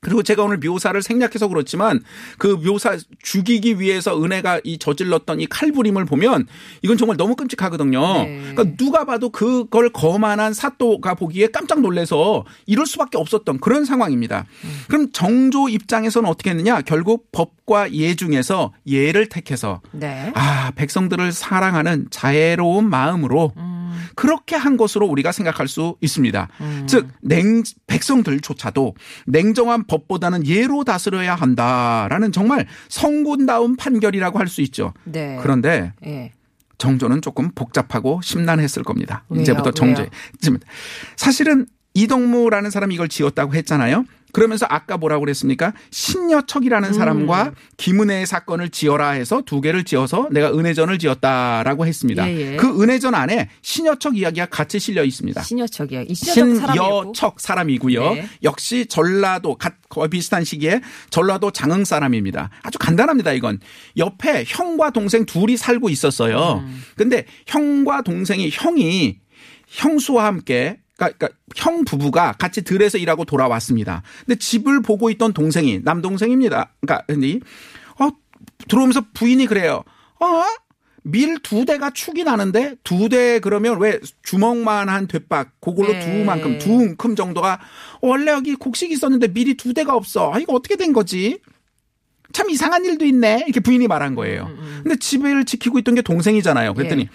[0.00, 2.00] 그리고 제가 오늘 묘사를 생략해서 그렇지만
[2.38, 6.46] 그 묘사 죽이기 위해서 은혜가 이 저질렀던 이 칼부림을 보면
[6.82, 8.24] 이건 정말 너무 끔찍하거든요.
[8.24, 8.38] 네.
[8.54, 14.46] 그러니까 누가 봐도 그걸 거만한 사또가 보기에 깜짝 놀래서 이럴 수밖에 없었던 그런 상황입니다.
[14.88, 16.82] 그럼 정조 입장에서는 어떻게 했느냐?
[16.82, 20.32] 결국 법과 예 중에서 예를 택해서 네.
[20.34, 23.52] 아, 백성들을 사랑하는 자애로운 마음으로
[24.14, 26.48] 그렇게 한 것으로 우리가 생각할 수 있습니다.
[26.86, 28.94] 즉, 냉, 백성들조차도
[29.26, 34.94] 냉정한 법보다는 예로 다스려야 한다라는 정말 성군다운 판결이라고 할 수 있죠.
[35.04, 35.38] 네.
[35.42, 36.32] 그런데 예.
[36.78, 39.24] 정조는 조금 복잡하고 심란했을 겁니다.
[39.28, 39.42] 왜요?
[39.42, 40.02] 이제부터 정조.
[40.02, 40.10] 왜요?
[40.40, 40.58] 지금
[41.16, 44.04] 사실은 이동무라는 사람이 이걸 지었다고 했잖아요.
[44.32, 45.72] 그러면서 아까 뭐라고 그랬습니까?
[45.90, 52.28] 신여척이라는 사람과 김은혜의 사건을 지어라 해서 두 개를 지어서 내가 은혜전을 지었다라고 했습니다.
[52.28, 52.56] 예, 예.
[52.56, 55.42] 그 은혜전 안에 신여척 이야기가 같이 실려 있습니다.
[55.42, 56.04] 신여척 이야.
[56.12, 57.02] 신여척 사람이었고.
[57.14, 58.14] 신여척 사람이고요.
[58.14, 58.28] 네.
[58.42, 62.50] 역시 전라도 가- 거의 비슷한 시기에 전라도 장흥 사람입니다.
[62.62, 63.32] 아주 간단합니다.
[63.32, 63.58] 이건
[63.96, 66.62] 옆에 형과 동생 둘이 살고 있었어요.
[66.66, 66.82] 음.
[66.96, 69.18] 근데 형과 동생이 형이
[69.68, 74.02] 형수와 함께 그러니까 형 부부가 같이 들에서 일하고 돌아왔습니다.
[74.26, 76.72] 근데 집을 보고 있던 동생이 남동생입니다.
[76.80, 77.38] 그러니까 근데
[78.00, 78.10] 어
[78.68, 79.84] 들어오면서 부인이 그래요.
[80.20, 80.44] 어?
[81.04, 86.00] 밀 두 대가 축이 나는데 두 대 그러면 왜 주먹만한 대박 그걸로 네.
[86.00, 87.60] 두만큼 두 움큼 정도가
[88.02, 90.32] 원래 여기 곡식이 있었는데 밀이 두 대가 없어.
[90.34, 91.38] 아, 이거 어떻게 된 거지?
[92.32, 93.44] 참 이상한 일도 있네.
[93.46, 94.50] 이렇게 부인이 말한 거예요.
[94.82, 96.74] 근데 집을 지키고 있던 게 동생이잖아요.
[96.74, 97.08] 그랬더니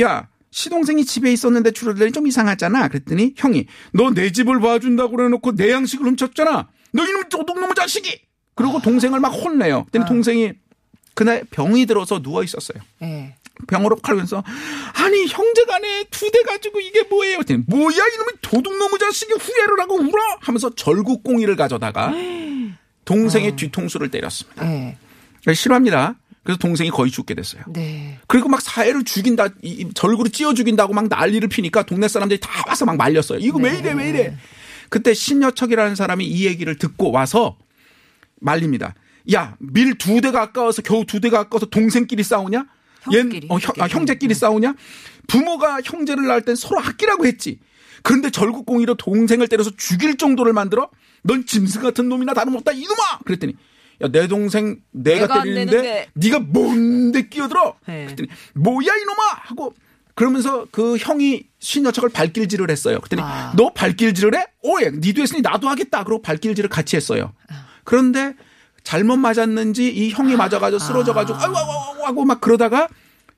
[0.00, 2.86] 야 시동생이 집에 있었는데 줄어들니 좀 이상하잖아.
[2.86, 6.68] 그랬더니 형이 너 내 집을 봐준다고 그래놓고 내 양식을 훔쳤잖아.
[6.92, 8.20] 너 이놈 도둑놈의 자식이.
[8.54, 9.86] 그리고 동생을 막 혼내요.
[9.86, 10.52] 그랬더니 동생이
[11.14, 12.78] 그날 병이 들어서 누워 있었어요.
[13.02, 13.34] 예.
[13.66, 14.44] 병으로 칼면서
[14.94, 17.38] 아니 형제간에 두 대 가지고 이게 뭐예요?
[17.38, 22.12] 그랬더니 뭐야 이놈의 도둑놈의 자식이 후회를 하고 울어 하면서 절구꽁이를 가져다가
[23.04, 24.64] 동생의 뒤통수를 때렸습니다.
[24.72, 24.96] 예.
[25.52, 26.14] 싫어합니다.
[26.44, 27.62] 그래서 동생이 거의 죽게 됐어요.
[27.68, 28.18] 네.
[28.28, 32.50] 그리고 막 사회를 죽인다, 이- 이 절구로 찌어 죽인다고 막 난리를 피니까 동네 사람들이 다
[32.68, 33.38] 와서 막 말렸어요.
[33.40, 34.36] 이거 왜 이래, 왜 이래.
[34.90, 37.56] 그때 신여척이라는 사람이 이 얘기를 듣고 와서
[38.40, 38.94] 말립니다.
[39.32, 42.66] 야, 밀 두 대가 아까워서 겨우 두 대가 아까워서 동생끼리 싸우냐?
[43.02, 43.94] 형제끼리, 얜- 어, 형, 아, 형제끼리.
[43.98, 44.74] 형제끼리 싸우냐?
[45.26, 47.58] 부모가 형제를 낳을 땐 서로 아끼라고 했지.
[48.02, 50.90] 그런데 절구공이로 동생을 때려서 죽일 정도를 만들어?
[51.22, 53.20] 넌 짐승 같은 놈이나 다름없다 이놈아!
[53.24, 53.54] 그랬더니
[54.02, 56.08] 야, 내 동생 내가, 때리는데.
[56.14, 57.76] 네가 뭔데 끼어들어?
[57.86, 58.04] 네.
[58.04, 59.74] 그랬더니 뭐야 이놈아 하고
[60.14, 63.00] 그러면서 그 형이 신여척을 발길질을 했어요.
[63.00, 63.52] 그랬더니 아.
[63.56, 64.46] 너 발길질을 해?
[64.62, 66.04] 오예, 니도 했으니 나도 하겠다.
[66.04, 67.32] 그러고 발길질을 같이 했어요.
[67.84, 68.34] 그런데
[68.82, 72.88] 잘못 맞았는지 이 형이 맞아가지고 쓰러져가지고 아이고 아이고 하고 막 그러다가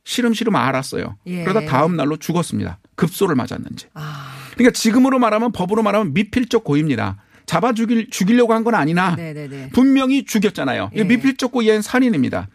[0.04, 1.16] 시름시름 알았어요.
[1.26, 1.44] 예.
[1.44, 2.78] 그러다 다음 날로 죽었습니다.
[2.94, 3.86] 급소를 맞았는지.
[3.94, 4.34] 아.
[4.54, 7.16] 그러니까 지금으로 말하면 법으로 말하면 미필적 고의입니다.
[7.46, 9.70] 잡아 죽일 죽이려고 한 건 아니나 네네네.
[9.72, 10.90] 분명히 죽였잖아요.
[10.96, 11.04] 예.
[11.04, 12.48] 미필적 고의엔 살인입니다.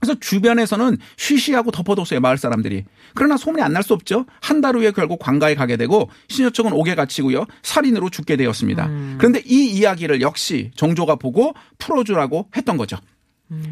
[0.00, 2.84] 그래서 주변에서는 쉬쉬하고 덮어뒀어요 마을 사람들이.
[3.14, 4.26] 그러나 소문이 안 날 수 없죠.
[4.40, 8.88] 한 달 후에 결국 관가에 가게 되고 신여척은 옥에 갇히고요 살인으로 죽게 되었습니다.
[9.18, 12.96] 그런데 이 이야기를 역시 정조가 보고 풀어주라고 했던 거죠.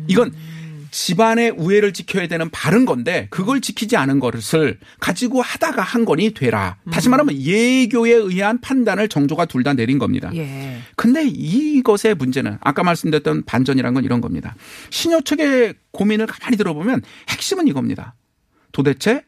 [0.07, 0.33] 이건
[0.93, 6.77] 집안의 우애를 지켜야 되는 바른 건데 그걸 지키지 않은 것을 가지고 하다가 한 건이 되라.
[6.93, 10.29] 다시 말하면 예교에 의한 판단을 정조가 둘 다 내린 겁니다.
[10.35, 10.79] 예.
[10.97, 14.57] 근데 이것의 문제는 아까 말씀드렸던 반전이란 건 이런 겁니다.
[14.91, 18.15] 신여척의 고민을 가만히 들어보면 핵심은 이겁니다.
[18.73, 19.25] 도대체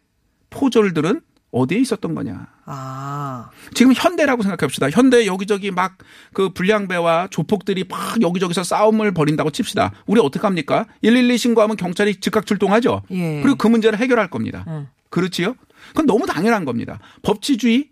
[0.51, 1.21] 포졸들은
[1.55, 2.49] 어디에 있었던 거냐.
[2.67, 3.51] 아.
[3.75, 4.91] 지금 현대라고 생각해 봅시다.
[4.91, 5.99] 현대 여기저기 막
[6.35, 9.93] 그 불량배와 조폭들이 막 여기저기서 싸움을 벌인다고 칩시다.
[10.07, 10.87] 우리 어떻게 합니까?
[11.03, 13.03] 112 신고하면 경찰이 즉각 출동하죠.
[13.13, 13.41] 예.
[13.41, 14.65] 그리고 그 문제를 해결할 겁니다.
[14.69, 14.89] 응.
[15.11, 15.55] 그렇지요?
[15.89, 16.99] 그건 너무 당연한 겁니다.
[17.23, 17.91] 법치주의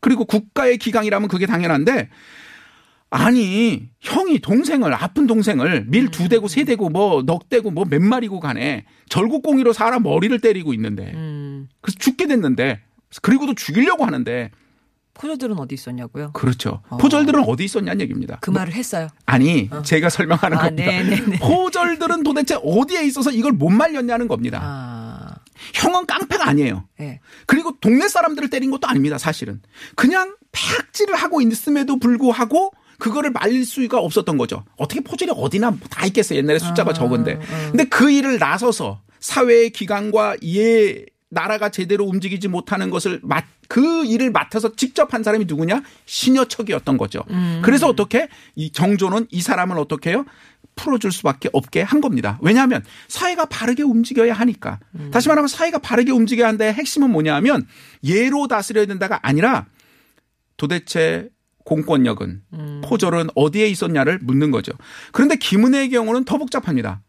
[0.00, 2.08] 그리고 국가의 기강이라면 그게 당연한데
[3.10, 8.00] 아니 형이 동생을 아픈 동생을 밀 두 대고 세 대고 뭐 넉 대고 뭐 몇
[8.00, 11.68] 마리고 간에 절구공이로 사람 머리를 때리고 있는데 음.
[11.80, 12.80] 그래서 죽게 됐는데
[13.22, 14.50] 그리고도 죽이려고 하는데
[15.14, 16.30] 포조들은 어디 있었냐고요?
[16.32, 16.82] 그렇죠.
[16.88, 16.96] 어.
[16.96, 18.38] 포절들은 어디 있었냐는 얘기입니다.
[18.40, 19.08] 그 말을 했어요.
[19.26, 20.90] 아니 제가 설명하는 아, 겁니다.
[20.90, 21.38] 네네네.
[21.40, 24.60] 포절들은 도대체 어디에 있어서 이걸 못 말렸냐는 겁니다.
[24.62, 25.34] 아,
[25.74, 26.86] 형은 깡패가 아니에요.
[27.00, 27.20] 예.
[27.46, 29.60] 그리고 동네 사람들을 때린 것도 아닙니다, 사실은.
[29.96, 34.64] 그냥 폐악질을 하고 있음에도 불구하고 그거를 말릴 수가 없었던 거죠.
[34.76, 36.38] 어떻게 포절이 어디나 다 있겠어요.
[36.38, 37.40] 옛날에 숫자가 아, 적은데.
[37.70, 44.30] 근데 그 일을 나서서 사회의 기관과 이해 나라가 제대로 움직이지 못하는 것을 맡, 그 일을
[44.32, 45.82] 맡아서 직접 한 사람이 누구냐?
[46.06, 47.24] 신여척이었던 거죠.
[47.62, 50.24] 그래서 어떻게 이 정조는 이 사람을 어떻게 해요?
[50.74, 52.38] 풀어줄 수밖에 없게 한 겁니다.
[52.42, 54.80] 왜냐하면 사회가 바르게 움직여야 하니까.
[55.12, 57.66] 다시 말하면 사회가 바르게 움직여야 하는데 핵심은 뭐냐 하면
[58.02, 59.66] 예로 다스려야 된다가 아니라
[60.56, 61.28] 도대체
[61.70, 62.42] 공권력은
[62.82, 64.72] 포절은 어디에 있었냐를 묻는 거죠.
[65.12, 67.00] 그런데 김은혜의 경우는 더 복잡합니다.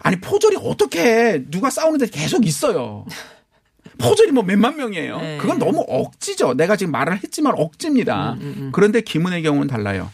[0.00, 3.04] 아니 포절이 어떻게 누가 싸우는데 계속 있어요.
[3.98, 5.20] 포절이 뭐 몇만 명이에요.
[5.20, 5.38] 네.
[5.38, 6.54] 그건 너무 억지죠.
[6.54, 8.36] 내가 지금 말을 했지만 억지입니다.
[8.72, 10.10] 그런데 김은혜의 경우는 달라요.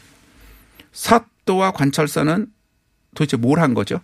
[0.93, 2.47] 사또와 관찰사는
[3.15, 4.01] 도대체 뭘 한 거죠?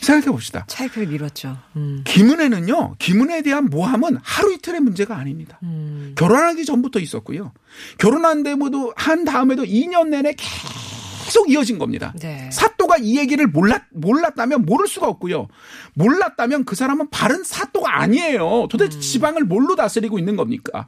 [0.00, 0.64] 생각해 봅시다.
[0.68, 1.56] 차이크를 밀었죠.
[1.76, 2.02] 음.
[2.04, 5.58] 김은혜는요, 김은혜에 대한 모함은 하루 이틀의 문제가 아닙니다.
[5.62, 6.14] 음.
[6.16, 7.52] 결혼하기 전부터 있었고요.
[7.98, 12.12] 결혼한 데모도 한 다음에도 2년 내내 계속 이어진 겁니다.
[12.20, 12.50] 네.
[12.52, 15.48] 사또가 이 얘기를 몰랐, 몰랐다면 모를 수가 없고요.
[15.94, 18.66] 몰랐다면 그 사람은 바른 사또가 아니에요.
[18.70, 20.86] 도대체 지방을 뭘로 다스리고 있는 겁니까?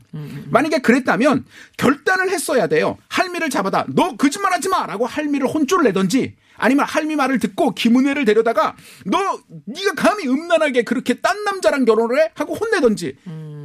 [0.51, 1.44] 만약에 그랬다면
[1.77, 2.99] 결단을 했어야 돼요.
[3.09, 3.87] 할미를 잡아다.
[3.88, 4.87] 너 거짓말 하지 마!
[4.87, 9.19] 라고 할미를 혼쭐을 내던지 아니면 할미 말을 듣고 김은혜를 데려다가 너
[9.67, 12.31] 네가 감히 음란하게 그렇게 딴 남자랑 결혼을 해?
[12.35, 13.17] 하고 혼내던지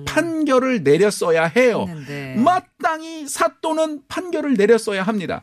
[0.05, 1.85] 판결을 내렸어야 해요.
[1.87, 2.35] 했는데.
[2.37, 5.41] 마땅히 사또는 판결을 내렸어야 합니다.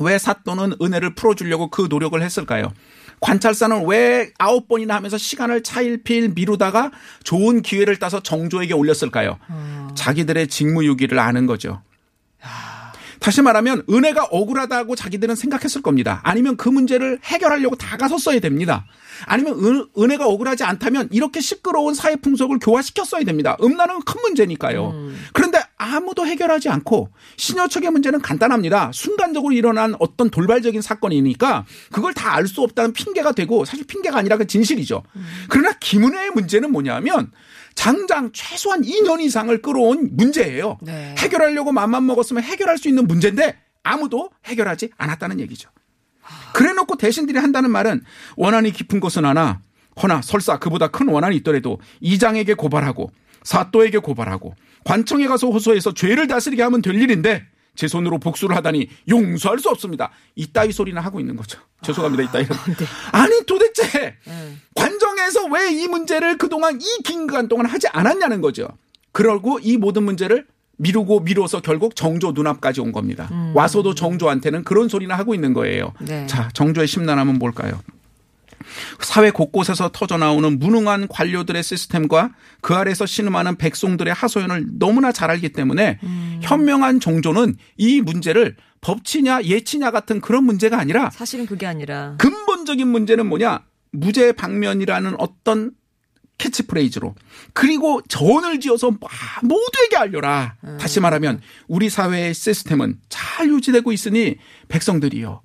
[0.00, 2.72] 왜 사또는 은혜를 풀어주려고 그 노력을 했을까요?
[3.20, 6.92] 관찰사는 왜 아홉 번이나 하면서 시간을 차일피일 미루다가
[7.24, 9.38] 좋은 기회를 따서 정조에게 올렸을까요?
[9.96, 11.82] 자기들의 직무유기를 아는 거죠.
[13.20, 16.20] 다시 말하면 은혜가 억울하다고 자기들은 생각했을 겁니다.
[16.24, 18.86] 아니면 그 문제를 해결하려고 다가섰어야 됩니다.
[19.26, 23.56] 아니면 은, 은혜가 억울하지 않다면 이렇게 시끄러운 사회 풍속을 교화시켰어야 됩니다.
[23.62, 24.94] 음란은 큰 문제니까요.
[25.32, 28.90] 그런데 아무도 해결하지 않고 신여척의 문제는 간단합니다.
[28.92, 34.36] 순간적으로 일어난 어떤 돌발적인 사건이니까 그걸 다 알 수 없다는 핑계가 되고 사실 핑계가 아니라
[34.36, 35.02] 그 진실이죠.
[35.48, 37.32] 그러나 김은혜의 문제는 뭐냐면
[37.78, 40.78] 장장 최소한 2년 이상을 끌어온 문제예요.
[40.82, 41.14] 네.
[41.16, 45.70] 해결하려고 맘만 먹었으면 해결할 수 있는 문제인데 아무도 해결하지 않았다는 얘기죠.
[46.54, 48.02] 그래 놓고 대신들이 한다는 말은
[48.36, 49.60] 원한이 깊은 것은 하나
[50.02, 53.12] 허나 설사 그보다 큰 원한이 있더라도 이장에게 고발하고
[53.44, 57.46] 사또에게 고발하고 관청에 가서 호소해서 죄를 다스리게 하면 될 일인데
[57.78, 60.10] 제 손으로 복수를 하다니 용서할 수 없습니다.
[60.34, 61.60] 이따위 소리나 하고 있는 거죠.
[61.82, 62.24] 죄송합니다.
[62.24, 62.44] 이따위.
[63.12, 64.16] 아니 도대체
[64.74, 68.66] 관정에서 왜 이 문제를 그동안 이 긴 기간 동안 하지 않았냐는 거죠.
[69.12, 70.44] 그러고 이 모든 문제를
[70.78, 73.30] 미루고 미뤄서 결국 정조 눈앞까지 온 겁니다.
[73.54, 75.92] 와서도 정조한테는 그런 소리나 하고 있는 거예요.
[76.00, 76.26] 네.
[76.26, 77.80] 자, 정조의 심란함은 뭘까요?
[79.00, 85.98] 사회 곳곳에서 터져나오는 무능한 관료들의 시스템과 그 아래서 신음하는 백성들의 하소연을 너무나 잘 알기 때문에
[86.42, 93.26] 현명한 정조는 이 문제를 법치냐 예치냐 같은 그런 문제가 아니라 사실은 그게 아니라 근본적인 문제는
[93.26, 93.64] 뭐냐?
[93.90, 95.72] 무죄 방면이라는 어떤
[96.38, 97.14] 캐치프레이즈로
[97.52, 99.00] 그리고 전을 지어서 막
[99.42, 100.54] 모두에게 알려라.
[100.78, 104.36] 다시 말하면 우리 사회의 시스템은 잘 유지되고 있으니
[104.68, 105.42] 백성들이여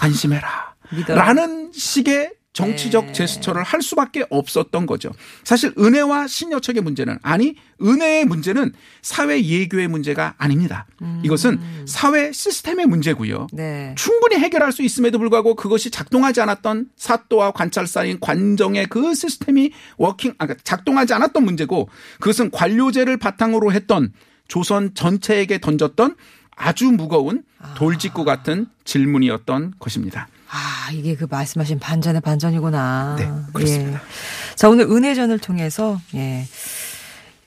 [0.00, 0.76] 안심해라.
[0.92, 1.20] 믿어라.
[1.20, 3.12] 라는 식의 정치적 네.
[3.12, 5.12] 제스처를 할 수밖에 없었던 거죠.
[5.44, 10.86] 사실 은애와 신여척의 문제는 아니 은애의 문제는 사회 예교의 문제가 아닙니다.
[11.22, 13.48] 이것은 사회 시스템의 문제고요.
[13.52, 13.94] 네.
[13.98, 20.46] 충분히 해결할 수 있음에도 불구하고 그것이 작동하지 않았던 사또와 관찰사인 관정의 그 시스템이 working 아
[20.46, 21.90] 그러니까 작동하지 않았던 문제고
[22.20, 24.14] 그것은 관료제를 바탕으로 했던
[24.48, 26.16] 조선 전체에게 던졌던
[26.56, 27.42] 아주 무거운
[27.76, 30.28] 돌직구 같은 질문이었던 것입니다.
[30.48, 33.16] 아, 이게 그 말씀하신 반전의 반전이구나.
[33.18, 33.98] 네, 그렇습니다.
[33.98, 34.54] 예.
[34.54, 36.46] 자, 오늘 은혜전을 통해서, 예.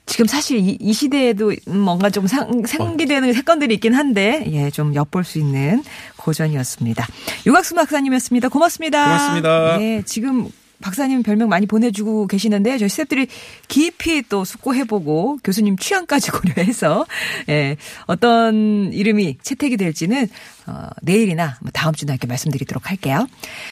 [0.06, 5.24] 지금 사실 이, 이 시대에도 뭔가 좀 상, 상기되는 사건들이 있긴 한데, 예, 좀 엿볼
[5.24, 5.84] 수 있는
[6.16, 7.06] 고전이었습니다.
[7.46, 8.48] 유각수 박사님이었습니다.
[8.48, 9.04] 고맙습니다.
[9.04, 9.80] 고맙습니다.
[9.80, 13.26] 예, 지금 박사님 별명 많이 보내주고 계시는데, 저희 스태프들이
[13.68, 17.06] 깊이 또 숙고해보고 교수님 취향까지 고려해서,
[17.48, 20.28] 예, 어떤 이름이 채택이 될지는,
[20.66, 23.26] 어, 내일이나 뭐 다음 주나 이렇게 말씀드리도록 할게요.